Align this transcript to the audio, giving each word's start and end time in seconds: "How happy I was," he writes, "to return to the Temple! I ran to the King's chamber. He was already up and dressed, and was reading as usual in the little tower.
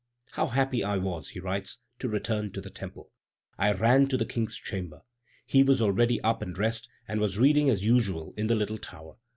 "How 0.31 0.47
happy 0.47 0.83
I 0.83 0.97
was," 0.97 1.29
he 1.29 1.39
writes, 1.39 1.77
"to 1.99 2.09
return 2.09 2.51
to 2.53 2.59
the 2.61 2.71
Temple! 2.71 3.11
I 3.59 3.71
ran 3.73 4.07
to 4.07 4.17
the 4.17 4.25
King's 4.25 4.55
chamber. 4.57 5.01
He 5.45 5.61
was 5.61 5.79
already 5.79 6.19
up 6.21 6.41
and 6.41 6.55
dressed, 6.55 6.89
and 7.07 7.21
was 7.21 7.37
reading 7.37 7.69
as 7.69 7.85
usual 7.85 8.33
in 8.35 8.47
the 8.47 8.55
little 8.55 8.79
tower. 8.79 9.17